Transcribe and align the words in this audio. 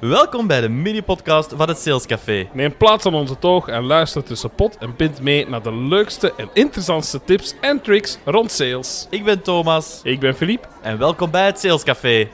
Welkom 0.00 0.46
bij 0.46 0.60
de 0.60 0.68
mini-podcast 0.68 1.52
van 1.56 1.68
het 1.68 1.78
Sales 1.78 2.06
Café. 2.06 2.48
Neem 2.52 2.76
plaats 2.76 3.06
aan 3.06 3.14
onze 3.14 3.38
toog 3.38 3.68
en 3.68 3.84
luister 3.84 4.24
tussen 4.24 4.50
pot 4.50 4.78
en 4.78 4.96
pint 4.96 5.20
mee 5.20 5.48
naar 5.48 5.62
de 5.62 5.74
leukste 5.74 6.34
en 6.36 6.50
interessantste 6.52 7.20
tips 7.24 7.54
en 7.60 7.80
tricks 7.80 8.18
rond 8.24 8.50
sales. 8.50 9.06
Ik 9.10 9.24
ben 9.24 9.42
Thomas 9.42 10.00
Ik 10.02 10.20
ben 10.20 10.34
Philippe. 10.34 10.68
en 10.82 10.98
welkom 10.98 11.30
bij 11.30 11.46
het 11.46 11.58
Sales 11.58 11.82
Café. 11.82 12.28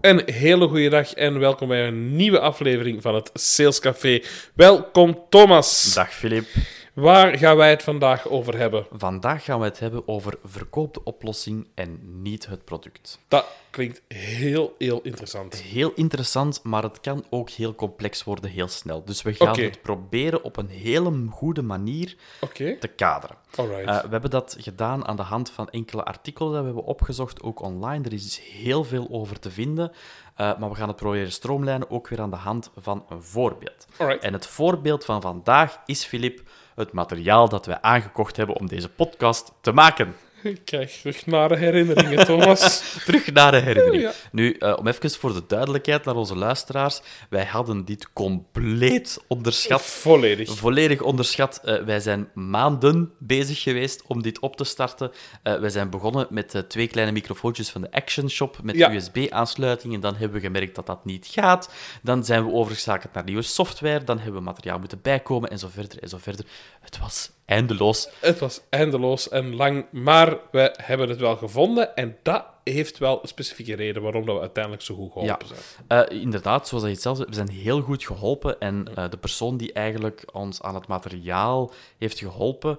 Een 0.00 0.22
hele 0.24 0.68
goede 0.68 0.88
dag 0.88 1.12
en 1.12 1.38
welkom 1.38 1.68
bij 1.68 1.86
een 1.86 2.16
nieuwe 2.16 2.40
aflevering 2.40 3.02
van 3.02 3.14
het 3.14 3.30
Sales 3.34 3.80
Café. 3.80 4.22
Welkom 4.54 5.18
Thomas. 5.28 5.94
Dag 5.94 6.14
Filip. 6.14 6.46
Waar 6.94 7.38
gaan 7.38 7.56
wij 7.56 7.70
het 7.70 7.82
vandaag 7.82 8.28
over 8.28 8.58
hebben? 8.58 8.86
Vandaag 8.92 9.44
gaan 9.44 9.58
we 9.58 9.64
het 9.64 9.78
hebben 9.78 10.08
over 10.08 10.38
verkoop 10.44 10.94
de 10.94 11.04
oplossing 11.04 11.66
en 11.74 12.22
niet 12.22 12.46
het 12.46 12.64
product. 12.64 13.18
Dat 13.28 13.46
klinkt 13.70 14.02
heel, 14.08 14.74
heel 14.78 15.00
interessant. 15.02 15.54
Heel 15.54 15.92
interessant, 15.94 16.62
maar 16.62 16.82
het 16.82 17.00
kan 17.00 17.24
ook 17.30 17.50
heel 17.50 17.74
complex 17.74 18.24
worden 18.24 18.50
heel 18.50 18.68
snel. 18.68 19.04
Dus 19.04 19.22
we 19.22 19.34
gaan 19.34 19.60
het 19.60 19.82
proberen 19.82 20.44
op 20.44 20.56
een 20.56 20.68
hele 20.68 21.26
goede 21.30 21.62
manier 21.62 22.16
te 22.54 22.90
kaderen. 22.96 23.36
alright. 23.54 23.86
Eh, 23.86 24.02
we 24.02 24.08
hebben 24.10 24.30
dat 24.30 24.56
gedaan 24.58 25.06
aan 25.06 25.16
de 25.16 25.22
hand 25.22 25.50
van 25.50 25.70
enkele 25.70 26.04
artikelen 26.04 26.52
dat 26.52 26.60
we 26.60 26.66
hebben 26.66 26.84
opgezocht, 26.84 27.42
ook 27.42 27.60
online. 27.60 28.04
Er 28.04 28.12
is 28.12 28.22
dus 28.22 28.40
heel 28.40 28.84
veel 28.84 29.08
over 29.10 29.38
te 29.38 29.50
vinden. 29.50 29.92
Eh, 30.34 30.58
maar 30.58 30.70
we 30.70 30.76
gaan 30.76 30.88
het 30.88 30.96
proberen 30.96 31.32
stroomlijnen, 31.32 31.90
ook 31.90 32.08
weer 32.08 32.20
aan 32.20 32.30
de 32.30 32.36
hand 32.36 32.70
van 32.76 33.04
een 33.08 33.22
voorbeeld. 33.22 33.86
Alright. 33.96 34.22
En 34.22 34.32
het 34.32 34.46
voorbeeld 34.46 35.04
van 35.04 35.20
vandaag 35.20 35.80
is, 35.86 36.04
Filip, 36.04 36.42
het 36.74 36.92
materiaal 36.92 37.48
dat 37.48 37.66
wij 37.66 37.80
aangekocht 37.80 38.36
hebben 38.36 38.56
om 38.56 38.66
deze 38.68 38.88
podcast 38.88 39.52
te 39.60 39.72
maken. 39.72 40.14
Ik 40.44 40.60
krijg 40.64 40.92
terug 40.92 41.26
naar 41.26 41.48
de 41.48 41.56
herinneringen, 41.56 42.26
Thomas. 42.26 42.82
Terug 43.06 43.32
naar 43.32 43.50
de 43.50 43.58
herinnering. 43.58 44.02
Ja. 44.02 44.12
Nu, 44.32 44.52
eh, 44.52 44.76
om 44.78 44.86
even 44.86 45.10
voor 45.10 45.32
de 45.32 45.42
duidelijkheid 45.46 46.04
naar 46.04 46.16
onze 46.16 46.36
luisteraars, 46.36 47.00
wij 47.28 47.44
hadden 47.44 47.84
dit 47.84 48.12
compleet 48.12 49.24
onderschat. 49.28 49.82
Volledig. 49.82 50.56
Volledig 50.56 51.00
onderschat. 51.00 51.60
Eh, 51.64 51.82
wij 51.82 52.00
zijn 52.00 52.28
maanden 52.34 53.12
bezig 53.18 53.62
geweest 53.62 54.02
om 54.06 54.22
dit 54.22 54.38
op 54.38 54.56
te 54.56 54.64
starten. 54.64 55.12
Eh, 55.42 55.58
wij 55.58 55.70
zijn 55.70 55.90
begonnen 55.90 56.26
met 56.30 56.64
twee 56.68 56.86
kleine 56.86 57.12
microfoontjes 57.12 57.70
van 57.70 57.80
de 57.80 57.90
Action 57.90 58.30
Shop 58.30 58.58
met 58.62 58.76
Ja. 58.76 58.92
USB-aansluiting. 58.92 59.94
En 59.94 60.00
dan 60.00 60.14
hebben 60.14 60.40
we 60.40 60.44
gemerkt 60.46 60.74
dat 60.74 60.86
dat 60.86 61.04
niet 61.04 61.26
gaat. 61.26 61.70
Dan 62.02 62.24
zijn 62.24 62.46
we 62.46 62.52
overgeschakeld 62.52 63.12
naar 63.12 63.24
nieuwe 63.24 63.42
software. 63.42 64.04
Dan 64.04 64.18
hebben 64.18 64.34
we 64.34 64.46
materiaal 64.46 64.78
moeten 64.78 65.00
bijkomen 65.02 65.50
en 65.50 65.58
zo 65.58 65.68
verder 65.72 66.02
en 66.02 66.08
zo 66.08 66.18
verder. 66.20 66.44
Het 66.80 66.98
was 66.98 67.30
eindeloos. 67.44 68.08
Het 68.20 68.38
was 68.38 68.60
eindeloos 68.68 69.28
en 69.28 69.54
lang, 69.56 69.86
maar 69.90 70.38
we 70.50 70.74
hebben 70.82 71.08
het 71.08 71.18
wel 71.18 71.36
gevonden. 71.36 71.96
En 71.96 72.16
dat 72.22 72.44
heeft 72.64 72.98
wel 72.98 73.18
een 73.22 73.28
specifieke 73.28 73.74
reden 73.74 74.02
waarom 74.02 74.26
dat 74.26 74.34
we 74.34 74.40
uiteindelijk 74.40 74.82
zo 74.82 74.94
goed 74.94 75.12
geholpen 75.12 75.46
Ja. 75.48 75.54
zijn. 75.86 76.08
Eh, 76.08 76.20
inderdaad, 76.20 76.68
zoals 76.68 76.84
je 76.84 76.90
het 76.90 77.02
zelf 77.02 77.16
zegt, 77.16 77.28
we 77.28 77.34
zijn 77.34 77.50
heel 77.50 77.80
goed 77.80 78.04
geholpen. 78.06 78.60
En 78.60 78.88
eh, 78.94 79.10
de 79.10 79.16
persoon 79.16 79.56
die 79.56 79.72
eigenlijk 79.72 80.24
ons 80.32 80.62
aan 80.62 80.74
het 80.74 80.86
materiaal 80.86 81.72
heeft 81.98 82.18
geholpen, 82.18 82.78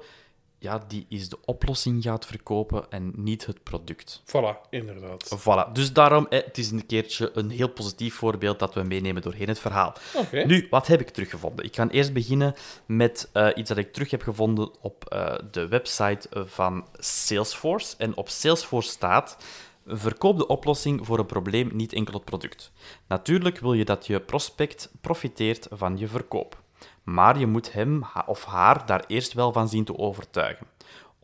ja, 0.66 0.84
die 0.88 1.06
is 1.10 1.30
de 1.30 1.38
oplossing 1.46 2.04
gaat 2.04 2.26
verkopen 2.26 2.86
en 2.90 3.12
niet 3.16 3.46
het 3.46 3.64
product. 3.64 4.22
Voilà, 4.26 4.70
inderdaad. 4.70 5.38
Voilà, 5.40 5.72
dus 5.72 5.94
daarom, 5.94 6.28
eh, 6.30 6.44
het 6.46 6.58
is 6.58 6.72
een 6.72 6.86
keertje 6.86 7.32
een 7.34 7.50
heel 7.50 7.70
positief 7.70 8.16
voorbeeld 8.16 8.60
dat 8.60 8.74
we 8.74 8.84
meenemen 8.84 9.22
doorheen 9.22 9.48
het 9.48 9.60
verhaal. 9.60 9.94
Oké. 10.14 10.46
Nu, 10.46 10.68
wat 10.70 10.88
heb 10.88 11.02
ik 11.02 11.10
teruggevonden? 11.10 11.66
Ik 11.66 11.76
ga 11.76 11.90
eerst 11.90 12.14
beginnen 12.14 12.56
met 12.86 13.30
eh, 13.34 13.48
iets 13.56 13.70
dat 13.70 13.78
ik 13.78 13.94
terug 13.94 14.12
heb 14.12 14.22
gevonden 14.22 14.82
op 14.82 15.06
eh, 15.06 15.36
de 15.52 15.68
website 15.68 16.28
van 16.46 16.88
Salesforce. 16.98 17.96
En 17.98 18.18
op 18.18 18.30
Salesforce 18.30 18.90
staat: 18.90 19.38
verkoop 19.86 20.38
de 20.38 20.48
oplossing 20.48 21.06
voor 21.06 21.20
een 21.20 21.26
probleem, 21.26 21.70
niet 21.74 21.94
enkel 21.94 22.14
het 22.14 22.26
product. 22.26 22.72
Natuurlijk 23.08 23.60
wil 23.60 23.74
je 23.74 23.86
dat 23.86 24.08
je 24.08 24.20
prospect 24.20 24.92
profiteert 25.02 25.68
van 25.72 25.98
je 25.98 26.08
verkoop. 26.08 26.64
Maar 27.06 27.40
je 27.40 27.48
moet 27.48 27.74
hem 27.74 28.04
of 28.26 28.46
haar 28.46 28.86
daar 28.86 29.04
eerst 29.08 29.34
wel 29.34 29.52
van 29.52 29.70
zien 29.70 29.84
te 29.84 29.98
overtuigen. 29.98 30.68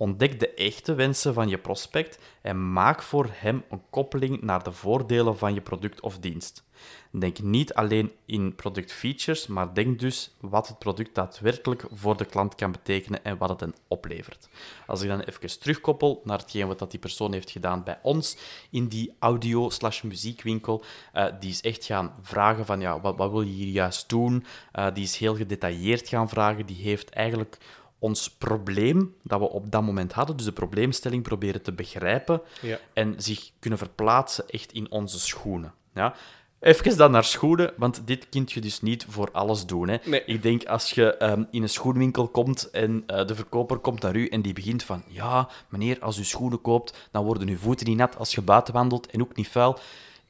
Ontdek 0.01 0.39
de 0.39 0.53
echte 0.53 0.93
wensen 0.93 1.33
van 1.33 1.49
je 1.49 1.57
prospect 1.57 2.19
en 2.41 2.73
maak 2.73 3.01
voor 3.01 3.29
hem 3.31 3.63
een 3.69 3.81
koppeling 3.89 4.41
naar 4.41 4.63
de 4.63 4.71
voordelen 4.71 5.37
van 5.37 5.53
je 5.53 5.61
product 5.61 6.01
of 6.01 6.19
dienst. 6.19 6.63
Denk 7.11 7.39
niet 7.39 7.73
alleen 7.73 8.11
in 8.25 8.55
productfeatures, 8.55 9.47
maar 9.47 9.73
denk 9.73 9.99
dus 9.99 10.35
wat 10.39 10.67
het 10.67 10.79
product 10.79 11.15
daadwerkelijk 11.15 11.85
voor 11.91 12.17
de 12.17 12.25
klant 12.25 12.55
kan 12.55 12.71
betekenen 12.71 13.23
en 13.23 13.37
wat 13.37 13.49
het 13.49 13.59
hen 13.59 13.75
oplevert. 13.87 14.49
Als 14.87 15.01
ik 15.01 15.09
dan 15.09 15.19
even 15.19 15.59
terugkoppel 15.59 16.21
naar 16.23 16.39
hetgeen 16.39 16.67
wat 16.67 16.91
die 16.91 16.99
persoon 16.99 17.33
heeft 17.33 17.51
gedaan 17.51 17.83
bij 17.83 17.99
ons 18.01 18.37
in 18.69 18.87
die 18.87 19.15
audio-slash-muziekwinkel, 19.19 20.83
eh, 21.13 21.25
die 21.39 21.49
is 21.49 21.61
echt 21.61 21.85
gaan 21.85 22.13
vragen 22.21 22.65
van 22.65 22.79
ja, 22.79 23.01
wat, 23.01 23.17
wat 23.17 23.31
wil 23.31 23.41
je 23.41 23.51
hier 23.51 23.71
juist 23.71 24.09
doen? 24.09 24.45
Eh, 24.71 24.87
die 24.93 25.03
is 25.03 25.17
heel 25.17 25.35
gedetailleerd 25.35 26.07
gaan 26.07 26.29
vragen. 26.29 26.65
Die 26.65 26.81
heeft 26.81 27.09
eigenlijk 27.09 27.57
ons 28.01 28.29
probleem 28.29 29.15
dat 29.23 29.39
we 29.39 29.49
op 29.49 29.71
dat 29.71 29.81
moment 29.81 30.13
hadden, 30.13 30.35
dus 30.37 30.45
de 30.45 30.51
probleemstelling 30.51 31.23
proberen 31.23 31.61
te 31.61 31.71
begrijpen 31.71 32.41
Ja. 32.61 32.79
en 32.93 33.13
zich 33.17 33.51
kunnen 33.59 33.79
verplaatsen 33.79 34.49
echt 34.49 34.71
in 34.71 34.91
onze 34.91 35.19
schoenen. 35.19 35.73
Ja? 35.93 36.13
Even 36.59 36.97
dan 36.97 37.11
naar 37.11 37.23
schoenen, 37.23 37.73
want 37.77 38.01
dit 38.05 38.29
kun 38.29 38.43
je 38.45 38.61
dus 38.61 38.81
niet 38.81 39.05
voor 39.09 39.29
alles 39.31 39.65
doen. 39.65 39.87
Hè. 39.87 39.97
Nee. 40.05 40.23
Ik 40.25 40.41
denk 40.41 40.63
als 40.65 40.91
je 40.91 41.17
ehm, 41.17 41.43
in 41.51 41.61
een 41.61 41.69
schoenwinkel 41.69 42.27
komt 42.27 42.69
en 42.69 43.03
eh, 43.07 43.25
de 43.25 43.35
verkoper 43.35 43.77
komt 43.77 44.01
naar 44.01 44.15
u 44.15 44.27
en 44.27 44.41
die 44.41 44.53
begint 44.53 44.83
van 44.83 45.03
ja, 45.07 45.49
meneer, 45.69 45.99
als 45.99 46.17
u 46.17 46.23
schoenen 46.23 46.61
koopt, 46.61 47.07
dan 47.11 47.25
worden 47.25 47.47
uw 47.47 47.57
voeten 47.57 47.87
niet 47.87 47.97
nat 47.97 48.17
als 48.17 48.35
je 48.35 48.41
buiten 48.41 48.73
wandelt 48.73 49.07
en 49.07 49.21
ook 49.21 49.35
niet 49.35 49.47
vuil. 49.47 49.79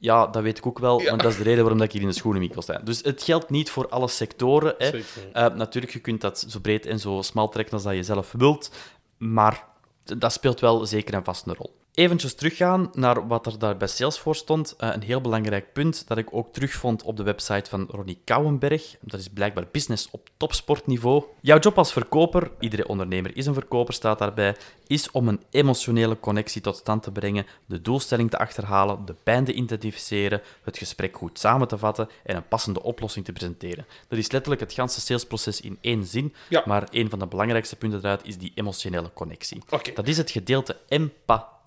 Ja, 0.02 0.26
dat 0.26 0.42
weet 0.42 0.58
ik 0.58 0.66
ook 0.66 0.78
wel, 0.78 1.02
want 1.04 1.22
dat 1.22 1.30
is 1.30 1.36
de 1.36 1.42
reden 1.42 1.60
waarom 1.60 1.78
dat 1.78 1.86
ik 1.86 1.92
hier 1.92 2.02
in 2.02 2.08
de 2.08 2.14
schoenenwinkel 2.14 2.62
sta. 2.62 2.78
Dus 2.84 3.02
het 3.02 3.22
geldt 3.22 3.50
niet 3.50 3.70
voor 3.70 3.88
alle 3.88 4.08
sectoren. 4.08 4.74
Hè. 4.78 4.90
Eh, 5.32 5.54
natuurlijk, 5.54 5.92
je 5.92 5.98
kunt 5.98 6.20
dat 6.20 6.44
zo 6.48 6.60
breed 6.60 6.86
en 6.86 6.98
zo 6.98 7.22
smal 7.22 7.48
trekken 7.48 7.74
als 7.74 7.82
dat 7.82 7.94
je 7.94 8.02
zelf 8.02 8.32
wilt, 8.32 8.70
maar 9.18 9.64
dat 10.04 10.32
speelt 10.32 10.60
wel 10.60 10.86
zeker 10.86 11.14
en 11.14 11.24
vast 11.24 11.46
een 11.46 11.54
rol. 11.54 11.74
Eventjes 11.94 12.34
teruggaan 12.34 12.90
naar 12.92 13.26
wat 13.26 13.46
er 13.46 13.58
daar 13.58 13.76
bij 13.76 13.88
Salesforce 13.88 14.40
stond. 14.40 14.74
Eh, 14.76 14.88
een 14.92 15.02
heel 15.02 15.20
belangrijk 15.20 15.72
punt 15.72 16.08
dat 16.08 16.18
ik 16.18 16.28
ook 16.34 16.52
terugvond 16.52 17.02
op 17.02 17.16
de 17.16 17.22
website 17.22 17.70
van 17.70 17.86
Ronnie 17.90 18.20
Kouwenberg. 18.24 18.96
Dat 19.00 19.20
is 19.20 19.28
blijkbaar 19.28 19.64
business 19.72 20.08
op 20.10 20.28
topsportniveau. 20.36 21.24
Jouw 21.40 21.58
job 21.58 21.78
als 21.78 21.92
verkoper, 21.92 22.50
iedere 22.60 22.86
ondernemer 22.88 23.36
is 23.36 23.46
een 23.46 23.54
verkoper, 23.54 23.94
staat 23.94 24.18
daarbij, 24.18 24.56
is 24.86 25.10
om 25.10 25.28
een 25.28 25.40
emotionele 25.50 26.20
connectie 26.20 26.60
tot 26.60 26.76
stand 26.76 27.02
te 27.02 27.10
brengen, 27.10 27.46
de 27.66 27.80
doelstelling 27.82 28.30
te 28.30 28.38
achterhalen, 28.38 29.04
de 29.04 29.14
pijn 29.22 29.44
te 29.44 29.52
identificeren, 29.52 30.42
het 30.62 30.78
gesprek 30.78 31.16
goed 31.16 31.38
samen 31.38 31.68
te 31.68 31.78
vatten 31.78 32.08
en 32.24 32.36
een 32.36 32.48
passende 32.48 32.82
oplossing 32.82 33.24
te 33.24 33.32
presenteren. 33.32 33.86
Dat 34.08 34.18
is 34.18 34.30
letterlijk 34.30 34.60
het 34.60 34.72
ganse 34.72 35.00
salesproces 35.00 35.60
in 35.60 35.78
één 35.80 36.04
zin, 36.04 36.34
Ja. 36.48 36.62
maar 36.66 36.88
een 36.90 37.10
van 37.10 37.18
de 37.18 37.26
belangrijkste 37.26 37.76
punten 37.76 37.98
eruit 37.98 38.20
is 38.24 38.38
die 38.38 38.52
emotionele 38.54 39.10
connectie. 39.14 39.62
Dat 39.94 40.08
is 40.08 40.16
het 40.16 40.30
gedeelte 40.30 40.76
empathie. 40.88 41.60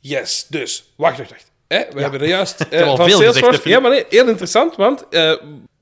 Yes, 0.00 0.46
dus. 0.48 0.90
Wacht, 0.96 1.18
wacht, 1.18 1.30
wacht. 1.30 1.50
Hè, 1.68 1.82
we 1.92 2.00
hebben 2.00 2.20
er 2.20 2.28
juist 2.28 2.60
eh, 2.70 2.80
van 2.86 2.96
gezegd, 2.96 3.12
Salesforce... 3.16 3.60
Filip? 3.60 3.76
ja, 3.76 3.80
maar 3.80 3.90
nee, 3.90 4.04
heel 4.08 4.28
interessant, 4.28 4.76
want 4.76 5.08
eh, 5.08 5.32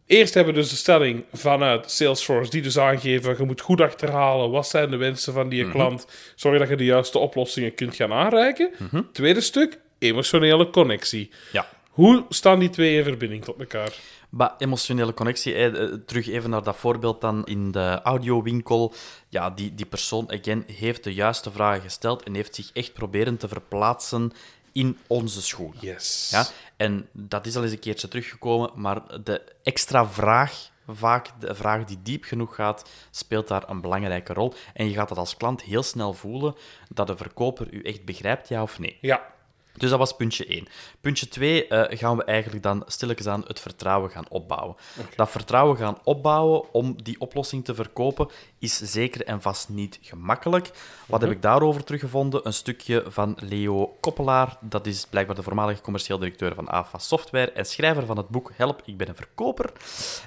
eerst 0.07 0.35
hebben 0.35 0.55
we 0.55 0.61
dus 0.61 0.71
de 0.71 0.77
stelling 0.77 1.25
vanuit 1.33 1.91
Salesforce 1.91 2.51
die 2.51 2.63
dus 2.63 2.79
aangeven, 2.79 3.35
je 3.39 3.45
moet 3.45 3.61
goed 3.61 3.81
achterhalen 3.81 4.51
wat 4.51 4.69
zijn 4.69 4.91
de 4.91 4.97
wensen 4.97 5.33
van 5.33 5.47
Mhm. 5.47 5.51
die 5.55 5.71
klant, 5.71 6.07
zorg 6.35 6.59
dat 6.59 6.69
je 6.69 6.77
de 6.77 6.85
juiste 6.85 7.19
oplossingen 7.19 7.75
kunt 7.75 7.95
gaan 7.97 8.13
aanreiken. 8.13 8.71
Mhm. 8.79 9.03
Tweede 9.13 9.41
stuk, 9.41 9.79
emotionele 9.99 10.71
connectie. 10.71 11.31
Ja. 11.53 11.69
Hoe 11.91 12.25
staan 12.29 12.59
die 12.59 12.71
twee 12.71 12.97
in 12.97 13.05
verbinding 13.05 13.45
tot 13.45 13.59
elkaar? 13.59 13.93
Maar 14.29 14.55
emotionele 14.59 15.15
connectie, 15.15 15.55
eh, 15.55 15.93
terug 16.07 16.29
even 16.29 16.51
naar 16.51 16.63
dat 16.63 16.77
voorbeeld 16.77 17.21
dan 17.21 17.47
in 17.47 17.71
de 17.71 18.01
audiowinkel. 18.03 18.95
Ja, 19.29 19.51
die, 19.51 19.75
die 19.75 19.87
persoon, 19.87 20.33
again, 20.33 20.65
heeft 20.67 21.05
de 21.05 21.15
juiste 21.15 21.51
vragen 21.51 21.83
gesteld 21.83 22.23
en 22.23 22.35
heeft 22.35 22.55
zich 22.55 22.71
echt 22.73 22.93
proberen 22.93 23.37
te 23.37 23.49
verplaatsen 23.49 24.33
in 24.73 24.99
onze 25.07 25.43
schoenen. 25.43 25.81
Yes. 25.81 26.29
Ja? 26.31 26.47
En 26.77 27.09
dat 27.13 27.47
is 27.47 27.57
al 27.57 27.63
eens 27.63 27.73
een 27.73 27.79
keertje 27.79 28.09
teruggekomen, 28.09 28.71
maar 28.75 29.23
de 29.25 29.43
extra 29.63 30.07
vraag, 30.07 30.71
vaak 30.87 31.41
de 31.41 31.55
vraag 31.55 31.85
die 31.85 31.99
diep 32.03 32.25
genoeg 32.25 32.55
gaat, 32.55 32.89
speelt 33.11 33.49
daar 33.49 33.69
een 33.69 33.81
belangrijke 33.81 34.33
rol. 34.33 34.55
En 34.75 34.89
je 34.89 34.95
gaat 34.95 35.09
dat 35.09 35.19
als 35.19 35.37
klant 35.37 35.63
heel 35.63 35.83
snel 35.83 36.13
voelen 36.13 36.55
dat 36.89 37.07
de 37.07 37.17
verkoper 37.17 37.73
u 37.73 37.83
echt 37.83 38.05
begrijpt, 38.05 38.49
ja 38.49 38.63
of 38.63 38.79
nee. 38.79 38.99
Ja. 39.01 39.37
Dus 39.79 39.91
dat 39.91 39.99
was 39.99 40.17
puntje 40.17 40.47
1. 40.47 40.69
Puntje 41.01 41.29
2 41.29 41.69
uh, 41.69 41.85
gaan 41.89 42.17
we 42.17 42.25
eigenlijk 42.25 42.63
dan 42.63 42.83
stilletjes 42.87 43.27
aan 43.27 43.45
het 43.47 43.61
vertrouwen 43.61 44.11
gaan 44.11 44.29
opbouwen. 44.29 44.77
Okay. 44.99 45.13
Dat 45.17 45.31
vertrouwen 45.31 45.77
gaan 45.77 45.99
opbouwen 46.05 46.75
om 46.75 47.03
die 47.03 47.21
oplossing 47.21 47.65
te 47.65 47.75
verkopen 47.75 48.29
is 48.59 48.77
zeker 48.77 49.25
en 49.25 49.43
vast 49.43 49.69
niet 49.69 49.99
gemakkelijk. 50.03 50.67
Wat 50.67 50.75
mm 50.75 51.05
-hmm. 51.09 51.21
heb 51.21 51.31
ik 51.31 51.43
daarover 51.43 51.85
teruggevonden? 51.85 52.47
Een 52.47 52.53
stukje 52.53 53.05
van 53.07 53.37
Leo 53.41 53.97
Koppelaar. 54.01 54.57
Dat 54.61 54.87
is 54.87 55.07
blijkbaar 55.11 55.37
de 55.37 55.43
voormalige 55.43 55.83
commercieel 55.83 56.19
directeur 56.19 56.55
van 56.55 56.69
AFA 56.69 56.99
Software 56.99 57.53
en 57.53 57.67
schrijver 57.67 58.07
van 58.07 58.17
het 58.17 58.29
boek 58.29 58.53
Help, 58.57 58.83
ik 58.85 58.97
ben 58.97 59.09
een 59.09 59.17
verkoper. 59.17 59.73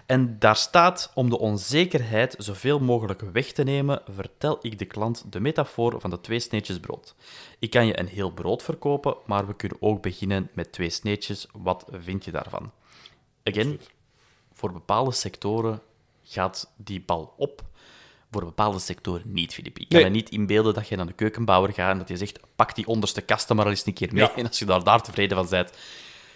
En 0.06 0.36
daar 0.40 0.56
staat, 0.56 1.12
om 1.14 1.30
de 1.30 1.40
onzekerheid 1.40 2.36
zoveel 2.38 2.80
mogelijk 2.80 3.22
weg 3.22 3.52
te 3.52 3.64
nemen, 3.64 4.02
vertel 4.16 4.58
ik 4.62 4.80
de 4.80 4.86
klant 4.86 5.24
de 5.30 5.40
metafoor 5.40 6.02
van 6.02 6.10
de 6.10 6.22
twee 6.22 6.40
sneetjes 6.40 6.80
brood. 6.80 7.16
Ik 7.60 7.70
kan 7.70 7.86
je 7.86 8.00
een 8.00 8.08
heel 8.08 8.32
brood 8.32 8.64
verkopen, 8.64 9.16
maar 9.26 9.41
we 9.48 9.56
kunnen 9.56 9.78
ook 9.82 10.02
beginnen 10.02 10.50
met 10.54 10.72
twee 10.72 10.90
sneetjes. 10.90 11.48
Wat 11.54 11.86
vind 11.92 12.26
je 12.26 12.32
daarvan? 12.32 12.72
Again, 13.44 13.80
voor 14.54 14.72
bepaalde 14.72 15.12
sectoren 15.12 15.82
gaat 16.24 16.72
die 16.76 17.04
bal 17.06 17.34
op. 17.38 17.64
Voor 18.32 18.46
bepaalde 18.46 18.80
sectoren 18.80 19.22
niet, 19.26 19.54
Filip. 19.54 19.80
Ik 19.80 19.90
kan 19.90 20.00
nee. 20.00 20.10
me 20.10 20.16
niet 20.16 20.30
inbeelden 20.30 20.74
dat 20.74 20.88
je 20.88 20.96
naar 20.96 21.06
de 21.06 21.14
keukenbouwer 21.14 21.74
gaat 21.74 21.92
en 21.92 21.98
dat 21.98 22.08
je 22.08 22.18
zegt, 22.18 22.40
pak 22.56 22.76
die 22.76 22.88
onderste 22.88 23.22
kasten 23.22 23.56
maar 23.56 23.68
eens 23.68 23.86
een 23.86 23.94
keer 23.94 24.10
mee. 24.12 24.24
Ja. 24.24 24.36
En 24.36 24.48
als 24.48 24.60
je 24.60 24.66
daar, 24.66 24.84
daar 24.84 25.02
tevreden 25.02 25.38
van 25.38 25.48
bent, 25.50 25.72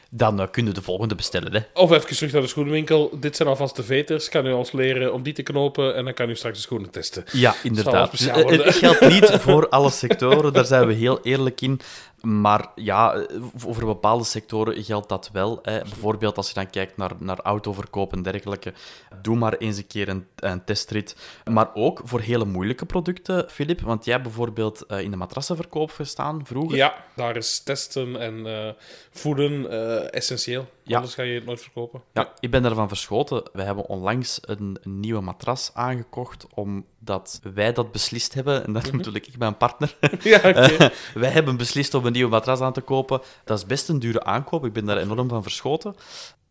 dan 0.10 0.42
uh, 0.42 0.48
kunnen 0.52 0.74
we 0.74 0.80
de 0.80 0.86
volgende 0.86 1.16
bestellen. 1.16 1.54
Hè. 1.54 1.60
Of 1.74 1.92
even 1.92 2.16
terug 2.16 2.32
naar 2.32 2.42
de 2.42 2.48
schoenenwinkel. 2.48 3.18
Dit 3.20 3.36
zijn 3.36 3.50
alvast 3.50 3.76
de 3.76 3.84
veters. 3.84 4.30
Kan 4.30 4.46
u 4.46 4.52
ons 4.52 4.72
leren 4.72 5.14
om 5.14 5.24
die 5.24 5.34
te 5.34 5.44
knopen 5.44 5.96
en 5.96 6.04
dan 6.04 6.14
kan 6.14 6.30
u 6.30 6.36
straks 6.36 6.56
de 6.56 6.62
schoenen 6.62 6.90
testen. 6.90 7.24
Ja, 7.32 7.56
inderdaad. 7.64 8.12
Dus, 8.12 8.28
uh, 8.28 8.36
het 8.36 8.76
geldt 8.76 9.10
niet 9.10 9.30
voor 9.46 9.70
alle 9.70 9.90
sectoren, 9.90 10.54
daar 10.54 10.66
zijn 10.66 10.88
we 10.88 10.94
heel 10.94 11.20
eerlijk 11.22 11.62
in. 11.62 11.80
Maar 12.26 12.72
ja, 12.76 13.26
over 13.66 13.86
bepaalde 13.86 14.24
sectoren 14.24 14.84
geldt 14.84 15.10
dat 15.10 15.30
wel. 15.34 15.60
Hè. 15.62 15.80
Bijvoorbeeld 15.80 16.38
als 16.38 16.48
je 16.48 16.54
dan 16.54 16.70
kijkt 16.70 16.98
naar, 16.98 17.12
naar 17.20 17.40
autoverkoop 17.40 18.14
en 18.14 18.22
dergelijke. 18.22 18.74
Doe 19.22 19.36
maar 19.36 19.54
eens 19.54 19.78
een 19.78 19.88
keer 19.88 20.10
een, 20.10 20.64
testrit. 20.66 21.16
Maar 21.52 21.70
ook 21.74 22.02
voor 22.04 22.20
hele 22.20 22.46
moeilijke 22.46 22.86
producten, 22.86 23.50
Filip. 23.50 23.82
Want 23.82 24.06
jij 24.06 24.22
bijvoorbeeld 24.22 24.84
uh, 24.88 25.00
in 25.00 25.12
de 25.12 25.18
matrassenverkoop 25.18 25.92
gestaan 25.92 26.46
vroeger. 26.46 26.78
Ja, 26.78 27.04
daar 27.16 27.36
is 27.36 27.60
testen 27.60 28.20
en 28.20 28.46
uh, 28.46 28.70
voeden 29.12 29.72
essentieel. 30.12 30.68
Ja. 30.88 30.96
Anders 30.96 31.16
ga 31.16 31.24
je 31.24 31.34
het 31.34 31.46
nooit 31.46 31.62
verkopen. 31.62 32.02
Ja, 32.14 32.34
ik 32.40 32.52
ben 32.52 32.64
daarvan 32.64 32.88
verschoten. 32.88 33.44
We 33.54 33.62
hebben 33.62 33.86
onlangs 33.86 34.40
een, 34.42 34.78
een 34.82 35.00
nieuwe 35.00 35.22
matras 35.22 35.72
aangekocht, 35.74 36.48
omdat 36.54 37.40
wij 37.54 37.74
dat 37.74 37.92
beslist 37.92 38.34
hebben. 38.34 38.66
En 38.66 38.74
dat 38.74 38.84
mm 38.84 38.90
-hmm. 38.90 38.98
natuurlijk 38.98 39.28
ik 39.28 39.38
mijn 39.38 39.58
partner. 39.58 39.96
Ja, 40.24 40.38
okay. 40.38 40.92
wij 41.14 41.30
hebben 41.30 41.58
beslist 41.58 41.94
om 41.94 42.06
een 42.06 42.12
nieuwe 42.12 42.30
matras 42.30 42.60
aan 42.60 42.74
te 42.74 42.82
kopen. 42.82 43.22
Dat 43.44 43.58
is 43.58 43.66
best 43.66 43.90
een 43.90 44.00
dure 44.00 44.24
aankoop. 44.24 44.66
Ik 44.66 44.74
ben 44.74 44.86
daar 44.86 44.98
enorm 44.98 45.30
van 45.30 45.44
verschoten. 45.44 45.96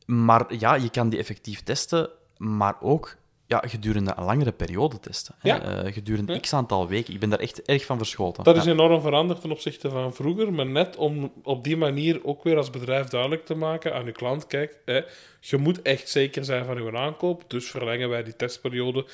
Maar 0.07 0.55
ja, 0.55 0.75
je 0.75 0.91
kan 0.91 1.09
die 1.09 1.19
effectief 1.19 1.63
testen, 1.63 2.11
maar 2.37 2.77
ook 2.81 3.17
ja, 3.47 3.63
gedurende 3.67 4.13
een 4.17 4.25
langere 4.25 4.53
periode 4.53 5.01
testen. 5.01 5.35
Ja. 5.43 5.85
Uh, 5.85 5.93
gedurende 5.93 6.33
ja. 6.33 6.39
x 6.39 6.53
aantal 6.53 6.89
weken. 6.89 7.15
Ik 7.15 7.21
ben 7.21 7.31
daar 7.31 7.39
echt 7.39 7.63
erg 7.63 7.85
van 7.85 7.97
verschoten. 7.97 8.45
Dat 8.45 8.57
is 8.57 8.67
enorm 8.67 9.01
veranderd 9.01 9.41
ten 9.41 9.51
opzichte 9.51 9.91
van 9.91 10.15
vroeger, 10.15 10.53
maar 10.53 10.67
net 10.67 10.97
om 10.97 11.33
op 11.43 11.65
die 11.65 11.77
manier 11.77 12.25
ook 12.25 12.43
weer 12.43 12.57
als 12.57 12.71
bedrijf 12.71 13.07
duidelijk 13.07 13.45
te 13.45 13.55
maken 13.55 13.95
aan 13.95 14.05
je 14.05 14.13
klant, 14.13 14.47
kijk, 14.47 14.79
hè, 14.85 15.01
je 15.41 15.57
moet 15.57 15.83
echt 15.83 16.09
zeker 16.09 16.45
zijn 16.45 16.65
van 16.65 16.83
je 16.83 16.97
aankoop, 16.97 17.45
dus 17.47 17.71
verlengen 17.71 18.09
wij 18.09 18.23
die 18.23 18.37
testperiode. 18.37 19.07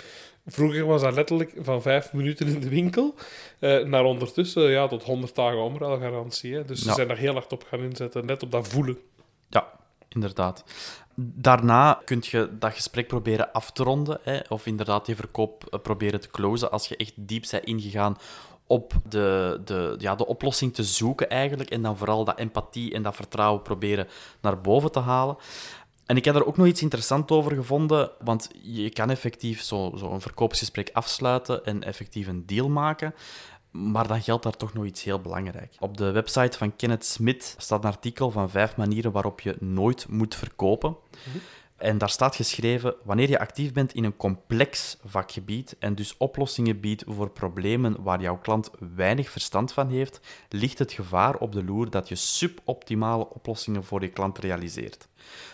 Vroeger 0.47 0.87
was 0.87 1.03
dat 1.03 1.15
letterlijk 1.15 1.53
van 1.59 1.83
vijf 1.83 2.13
minuten 2.13 2.47
in 2.47 2.61
de 2.61 2.69
winkel 2.69 3.15
uh, 3.61 3.85
naar 3.85 4.05
ondertussen 4.05 4.71
ja, 4.71 4.87
tot 4.87 5.03
100 5.03 5.35
dagen 5.35 5.63
omruilgarantie. 5.63 6.55
Hè. 6.55 6.65
Dus 6.65 6.83
ze 6.83 6.93
zijn 6.93 7.09
daar 7.09 7.17
heel 7.17 7.33
hard 7.33 7.53
op 7.53 7.65
gaan 7.69 7.81
inzetten, 7.81 8.27
net 8.27 8.43
op 8.43 8.51
dat 8.51 8.69
voelen. 8.69 8.99
Ja, 9.49 9.73
inderdaad. 10.09 10.65
Daarna 11.23 12.01
kun 12.05 12.19
je 12.21 12.49
dat 12.59 12.75
gesprek 12.75 13.07
proberen 13.07 13.53
af 13.53 13.73
te 13.73 13.83
ronden, 13.83 14.19
hè, 14.23 14.41
of 14.49 14.67
inderdaad 14.67 15.07
je 15.07 15.17
verkoop 15.17 15.65
eh, 15.65 15.81
proberen 15.81 16.21
te 16.21 16.31
closen 16.31 16.71
als 16.71 16.89
je 16.89 16.97
echt 16.97 17.13
diep 17.17 17.45
bent 17.51 17.65
ingegaan 17.65 18.17
op 18.67 18.93
de, 19.09 19.61
de, 19.65 19.95
ja, 19.99 20.15
de 20.15 20.27
oplossing 20.27 20.75
te 20.75 20.85
zoeken 20.85 21.31
eigenlijk, 21.31 21.71
en 21.71 21.83
dan 21.83 21.97
vooral 21.97 22.25
dat 22.25 22.39
empathie 22.39 22.95
en 22.95 23.03
dat 23.03 23.17
vertrouwen 23.17 23.63
proberen 23.63 24.09
naar 24.41 24.61
boven 24.61 24.93
te 24.93 25.01
halen. 25.01 25.37
En 26.07 26.17
ik 26.17 26.25
heb 26.25 26.35
daar 26.35 26.47
ook 26.47 26.57
nog 26.57 26.67
iets 26.67 26.83
interessants 26.83 27.33
over 27.33 27.55
gevonden, 27.55 28.11
want 28.25 28.51
je 28.63 28.91
kan 28.91 29.11
effectief 29.11 29.63
zo'n 29.63 29.99
zo 29.99 30.11
een 30.13 30.21
verkoopsgesprek 30.21 30.91
afsluiten 30.93 31.65
en 31.65 31.83
effectief 31.83 32.27
een 32.27 32.47
deal 32.47 32.69
maken. 32.69 33.15
Maar 33.71 34.09
dan 34.09 34.23
geldt 34.23 34.43
daar 34.43 34.57
toch 34.57 34.73
nog 34.73 34.85
iets 34.85 35.03
heel 35.03 35.21
belangrijk. 35.21 35.77
Op 35.79 35.97
de 35.97 36.11
website 36.11 36.59
van 36.59 36.77
Kenneth 36.77 37.05
Smith 37.05 37.55
staat 37.59 37.85
een 37.85 37.91
artikel 37.91 38.31
van 38.31 38.51
vijf 38.51 38.77
manieren 38.77 39.13
waarop 39.13 39.41
je 39.41 39.57
nooit 39.61 40.09
moet 40.09 40.35
verkopen. 40.35 40.97
Mhm. 41.27 41.39
En 41.81 41.99
daar 41.99 42.11
staat 42.11 42.37
geschreven: 42.37 42.95
wanneer 43.05 43.29
je 43.29 43.39
actief 43.39 43.73
bent 43.73 43.95
in 43.95 44.05
een 44.05 44.17
complex 44.17 44.97
vakgebied 45.05 45.77
en 45.79 45.95
dus 45.95 46.17
oplossingen 46.17 46.81
biedt 46.81 47.05
voor 47.07 47.31
problemen 47.31 48.03
waar 48.03 48.21
jouw 48.21 48.39
klant 48.39 48.71
weinig 48.95 49.31
verstand 49.31 49.73
van 49.73 49.89
heeft, 49.89 50.21
ligt 50.49 50.79
het 50.79 50.93
gevaar 50.93 51.37
op 51.37 51.53
de 51.53 51.65
loer 51.65 51.91
dat 51.91 52.09
je 52.09 52.15
suboptimale 52.15 53.29
oplossingen 53.29 53.85
voor 53.85 54.03
je 54.03 54.09
klant 54.09 54.39
realiseert. 54.39 55.09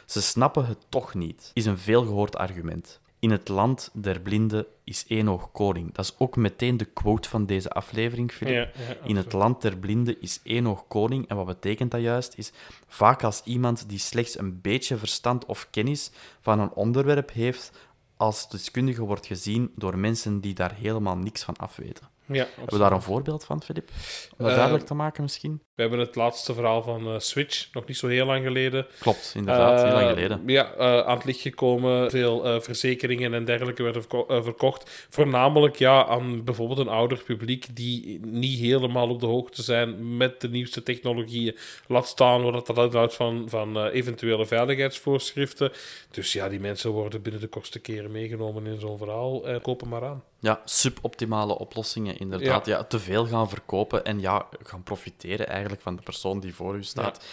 Ze 0.07 0.23
snappen 0.23 0.67
het 0.67 0.87
toch 0.89 1.15
niet, 1.15 1.51
is 1.55 1.67
een 1.67 1.79
veelgehoord 1.79 2.37
argument. 2.37 3.01
In 3.19 3.31
het 3.31 3.49
land 3.49 3.91
der 3.93 4.21
blinden 4.21 4.67
is 4.85 5.05
één 5.07 5.29
oog 5.29 5.53
koning. 5.53 5.95
Dat 5.95 6.05
is 6.05 6.15
ook 6.19 6.37
meteen 6.37 6.77
de 6.77 6.85
quote 6.85 7.29
van 7.29 7.47
deze 7.47 7.71
aflevering, 7.71 8.33
Filip. 8.33 8.55
Ja, 8.55 8.85
ja, 8.89 8.97
In 9.05 9.17
het 9.17 9.33
land 9.33 9.63
der 9.63 9.77
blinden 9.77 10.21
is 10.21 10.41
één 10.43 10.67
oog 10.67 10.85
koning. 10.89 11.29
En 11.29 11.37
wat 11.37 11.47
betekent 11.47 11.91
dat 11.91 12.01
juist? 12.01 12.35
Is 12.37 12.53
vaak 12.87 13.23
als 13.23 13.43
iemand 13.45 13.89
die 13.89 13.99
slechts 13.99 14.39
een 14.39 14.61
beetje 14.61 14.97
verstand 14.97 15.45
of 15.45 15.69
kennis 15.71 16.11
van 16.41 16.61
een 16.61 16.73
onderwerp 16.73 17.33
heeft, 17.33 17.91
als 18.17 18.49
deskundige 18.49 19.03
wordt 19.03 19.27
gezien 19.27 19.73
door 19.75 19.99
mensen 19.99 20.41
die 20.41 20.55
daar 20.55 20.75
helemaal 20.75 21.17
niks 21.17 21.43
van 21.43 21.57
afweten. 21.57 22.09
Ja, 22.29 22.47
Hebben 22.55 22.75
we 22.75 22.79
daar 22.79 22.93
een 22.93 23.03
voorbeeld 23.03 23.45
van, 23.45 23.63
Filip? 23.63 23.89
Om 23.89 24.37
dat 24.37 24.49
uh, 24.49 24.55
duidelijk 24.55 24.87
te 24.87 24.95
maken 24.95 25.23
misschien? 25.23 25.63
We 25.75 25.83
hebben 25.83 26.01
het 26.01 26.15
laatste 26.15 26.55
verhaal 26.55 26.83
van 26.83 27.13
uh, 27.13 27.19
Switch, 27.19 27.69
nog 27.73 27.87
niet 27.87 27.97
zo 27.97 28.07
heel 28.07 28.27
lang 28.27 28.45
geleden. 28.45 28.87
Klopt, 29.01 29.33
inderdaad, 29.37 29.83
heel 29.83 29.93
lang 29.93 30.09
geleden. 30.09 30.43
Ja, 30.47 30.75
aan 31.05 31.17
het 31.17 31.25
licht 31.25 31.41
gekomen. 31.41 32.11
Veel 32.11 32.61
verzekeringen 32.61 33.35
en 33.35 33.45
dergelijke 33.45 33.83
werden 33.83 34.03
verko 34.03 34.43
verkocht. 34.43 35.07
Voornamelijk 35.11 35.77
ja, 35.77 36.07
aan 36.07 36.45
bijvoorbeeld 36.45 36.79
een 36.79 36.89
ouder 36.89 37.23
publiek 37.23 37.77
die 37.77 38.21
niet 38.27 38.59
helemaal 38.59 39.09
op 39.09 39.21
de 39.21 39.27
hoogte 39.27 39.63
zijn 39.63 40.17
met 40.17 40.41
de 40.41 40.49
nieuwste 40.49 40.83
technologieën. 40.83 41.57
Laat 41.87 42.07
staan 42.07 42.43
wat 42.43 42.67
dat 42.67 42.77
inhoudt 42.79 43.15
van, 43.15 43.45
van 43.49 43.87
eventuele 43.87 44.47
veiligheidsvoorschriften. 44.47 45.73
Dus 46.11 46.33
ja, 46.33 46.49
die 46.49 46.61
mensen 46.61 46.91
worden 46.91 47.23
binnen 47.23 47.41
de 47.41 47.49
kortste 47.49 47.79
keren 47.79 48.11
meegenomen 48.11 48.67
in 48.67 48.81
zo'n 48.81 48.99
verhaal. 48.99 49.41
kopen 49.63 49.89
maar 49.89 50.05
aan. 50.05 50.23
Ja, 50.41 50.61
suboptimale 50.65 51.59
oplossingen, 51.59 52.16
inderdaad. 52.19 52.67
Ja. 52.67 52.77
ja. 52.77 52.85
te 52.85 52.99
veel 52.99 53.27
gaan 53.27 53.49
verkopen 53.49 54.05
en 54.05 54.21
ja, 54.21 54.47
gaan 54.63 54.83
profiteren 54.83 55.49
eigenlijk 55.49 55.83
van 55.83 55.97
de 55.97 56.03
persoon 56.03 56.41
die 56.41 56.55
voor 56.55 56.77
u 56.77 56.85
staat. 56.85 57.19
Ja. 57.21 57.29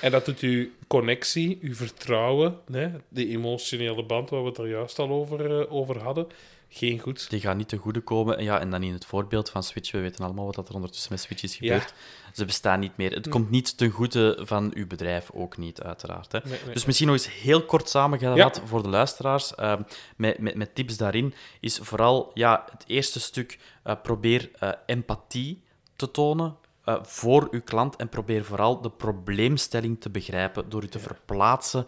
En 0.00 0.10
dat 0.10 0.24
doet 0.24 0.40
uw 0.40 0.68
connectie, 0.86 1.58
uw 1.62 1.74
vertrouwen, 1.74 2.58
hè, 2.72 2.88
de 3.08 3.28
emotionele 3.28 4.04
band 4.04 4.30
waar 4.30 4.42
we 4.42 4.48
het 4.48 4.58
er 4.58 4.68
juist 4.68 4.98
al 4.98 5.10
over, 5.10 5.60
uh, 5.60 5.72
over 5.72 6.02
hadden, 6.02 6.26
geen 6.68 6.98
goed. 6.98 7.30
Die 7.30 7.40
gaan 7.40 7.56
niet 7.56 7.68
te 7.68 7.76
goede 7.76 8.00
komen. 8.00 8.42
Ja, 8.42 8.60
en 8.60 8.70
dan 8.70 8.82
in 8.82 8.92
het 8.92 9.04
voorbeeld 9.04 9.50
van 9.50 9.62
Switch, 9.62 9.90
we 9.90 10.00
weten 10.00 10.24
allemaal 10.24 10.52
wat 10.52 10.68
er 10.68 10.74
ondertussen 10.74 11.12
met 11.12 11.20
Switch 11.20 11.42
is 11.42 11.56
gebeurd. 11.56 11.94
Ja. 11.96 12.32
Ze 12.32 12.44
bestaan 12.44 12.80
niet 12.80 12.96
meer. 12.96 13.12
Het 13.12 13.24
hm. 13.24 13.30
komt 13.30 13.50
niet 13.50 13.76
ten 13.76 13.90
goede 13.90 14.38
van 14.40 14.70
uw 14.74 14.86
bedrijf, 14.86 15.30
ook 15.32 15.56
niet, 15.56 15.82
uiteraard. 15.82 16.32
Hè. 16.32 16.38
Nee, 16.44 16.60
nee, 16.64 16.74
dus 16.74 16.84
misschien 16.84 17.06
nog 17.08 17.16
eens 17.16 17.32
heel 17.32 17.64
kort 17.64 17.88
samengevat 17.88 18.56
ja. 18.56 18.66
voor 18.66 18.82
de 18.82 18.88
luisteraars, 18.88 19.52
uh, 19.60 19.74
met, 20.16 20.38
met, 20.38 20.54
met 20.54 20.74
tips 20.74 20.96
daarin, 20.96 21.34
is 21.60 21.78
vooral 21.82 22.30
ja, 22.34 22.64
het 22.70 22.84
eerste 22.86 23.20
stuk, 23.20 23.58
uh, 23.84 23.94
probeer 24.02 24.50
uh, 24.62 24.70
empathie 24.86 25.62
te 25.96 26.10
tonen 26.10 26.56
uh, 26.88 26.96
voor 27.02 27.48
uw 27.50 27.62
klant 27.62 27.96
en 27.96 28.08
probeer 28.08 28.44
vooral 28.44 28.80
de 28.80 28.90
probleemstelling 28.90 30.00
te 30.00 30.10
begrijpen 30.10 30.68
door 30.68 30.82
u 30.82 30.88
te 30.88 30.98
ja. 30.98 31.04
verplaatsen 31.04 31.86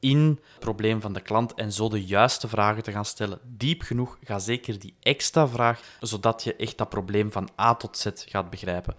in 0.00 0.40
het 0.50 0.58
probleem 0.58 1.00
van 1.00 1.12
de 1.12 1.20
klant 1.20 1.54
en 1.54 1.72
zo 1.72 1.88
de 1.88 2.04
juiste 2.04 2.48
vragen 2.48 2.82
te 2.82 2.92
gaan 2.92 3.04
stellen. 3.04 3.38
Diep 3.42 3.82
genoeg, 3.82 4.18
ga 4.22 4.38
zeker 4.38 4.78
die 4.78 4.94
extra 5.00 5.48
vraag, 5.48 5.80
zodat 6.00 6.42
je 6.42 6.56
echt 6.56 6.78
dat 6.78 6.88
probleem 6.88 7.32
van 7.32 7.48
A 7.60 7.74
tot 7.74 7.98
Z 7.98 8.06
gaat 8.14 8.50
begrijpen. 8.50 8.96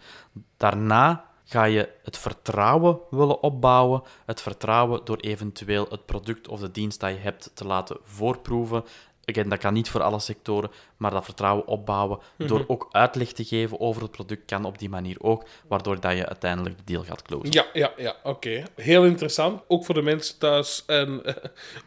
Daarna 0.57 1.29
ga 1.43 1.63
je 1.63 1.89
het 2.03 2.17
vertrouwen 2.17 2.99
willen 3.09 3.43
opbouwen. 3.43 4.03
Het 4.25 4.41
vertrouwen 4.41 5.01
door 5.03 5.17
eventueel 5.17 5.85
het 5.89 6.05
product 6.05 6.47
of 6.47 6.59
de 6.59 6.71
dienst 6.71 6.99
dat 6.99 7.09
je 7.11 7.17
hebt 7.17 7.51
te 7.53 7.65
laten 7.65 7.97
voorproeven 8.03 8.83
again, 9.25 9.49
dat 9.49 9.59
kan 9.59 9.73
niet 9.73 9.89
voor 9.89 10.01
alle 10.01 10.19
sectoren, 10.19 10.71
maar 10.97 11.11
dat 11.11 11.25
vertrouwen 11.25 11.67
opbouwen 11.67 12.19
door 12.37 12.59
Mhm. 12.59 12.71
ook 12.71 12.87
uitleg 12.91 13.31
te 13.31 13.43
geven 13.43 13.79
over 13.79 14.01
het 14.01 14.11
product 14.11 14.45
kan 14.45 14.65
op 14.65 14.79
die 14.79 14.89
manier 14.89 15.15
ook, 15.19 15.43
waardoor 15.67 15.99
dat 15.99 16.17
je 16.17 16.25
uiteindelijk 16.27 16.77
de 16.77 16.83
deal 16.85 17.03
gaat 17.03 17.21
closen. 17.21 17.51
Ja, 17.51 17.65
ja, 17.73 17.91
ja, 17.97 18.15
oké. 18.23 18.63
Heel 18.75 19.03
interessant. 19.05 19.61
Ook 19.67 19.85
voor 19.85 19.95
de 19.95 20.01
mensen 20.01 20.37
thuis 20.37 20.83
en 20.87 21.21
eh, 21.25 21.33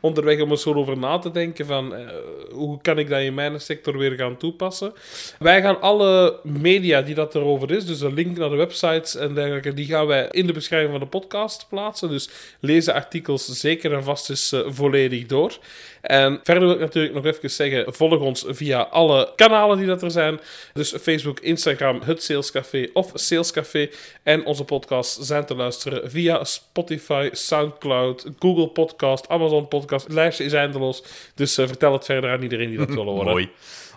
onderweg 0.00 0.40
om 0.40 0.50
er 0.50 0.58
zo 0.58 0.74
over 0.74 0.98
na 0.98 1.18
te 1.18 1.30
denken 1.30 1.66
van 1.66 1.94
eh, 1.94 2.06
hoe 2.52 2.80
kan 2.80 2.98
ik 2.98 3.08
dat 3.08 3.20
in 3.20 3.34
mijn 3.34 3.60
sector 3.60 3.98
weer 3.98 4.12
gaan 4.12 4.36
toepassen. 4.36 4.92
Wij 5.38 5.62
gaan 5.62 5.80
alle 5.80 6.40
media 6.42 7.02
die 7.02 7.14
dat 7.14 7.34
erover 7.34 7.70
is, 7.70 7.86
dus 7.86 8.00
een 8.00 8.14
link 8.14 8.36
naar 8.36 8.50
de 8.50 8.56
websites 8.56 9.16
en 9.16 9.34
dergelijke, 9.34 9.74
die 9.74 9.86
gaan 9.86 10.06
wij 10.06 10.28
in 10.30 10.46
de 10.46 10.52
beschrijving 10.52 10.90
van 10.90 11.00
de 11.00 11.06
podcast 11.06 11.66
plaatsen. 11.68 12.08
Dus 12.08 12.28
lees 12.60 12.84
de 12.84 12.92
artikels 12.92 13.44
zeker 13.46 13.92
en 13.92 14.04
vast 14.04 14.30
eens 14.30 14.52
eh, 14.52 14.60
volledig 14.66 15.26
door. 15.26 15.58
En 16.00 16.40
verder 16.42 16.62
wil 16.62 16.72
ik 16.74 16.80
natuurlijk 16.80 17.14
nog 17.14 17.23
even 17.26 17.50
zeggen, 17.50 17.94
volg 17.94 18.18
ons 18.18 18.44
via 18.48 18.80
alle 18.80 19.32
kanalen 19.36 19.78
die 19.78 19.86
dat 19.86 20.02
er 20.02 20.10
zijn. 20.10 20.40
Dus 20.72 20.94
Facebook, 21.00 21.40
Instagram, 21.40 22.00
het 22.04 22.22
Salescafé 22.22 22.88
of 22.92 23.10
Salescafé. 23.14 23.88
En 24.22 24.44
onze 24.44 24.64
podcasts 24.64 25.26
zijn 25.26 25.44
te 25.46 25.54
luisteren 25.54 26.10
via 26.10 26.44
Spotify, 26.44 27.28
Soundcloud, 27.32 28.26
Google 28.38 28.68
Podcast, 28.68 29.28
Amazon 29.28 29.68
Podcast. 29.68 30.04
Het 30.04 30.14
lijstje 30.14 30.44
is 30.44 30.52
eindeloos. 30.52 31.02
Dus 31.34 31.58
eh, 31.58 31.66
vertel 31.66 31.92
het 31.92 32.04
verder 32.04 32.30
aan 32.30 32.42
iedereen 32.42 32.68
die 32.68 32.78
dat 32.78 32.88
wil 32.88 33.04
horen. 33.14 33.26
Mooi. 33.26 33.50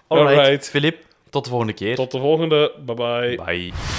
Alright. 0.07 0.69
Filip, 0.69 0.97
tot 1.29 1.43
de 1.43 1.49
volgende 1.49 1.73
keer. 1.73 1.95
Tot 1.95 2.11
de 2.11 2.19
volgende. 2.19 2.71
Bye 2.85 2.95
bye. 2.95 3.35
Bye. 3.45 3.96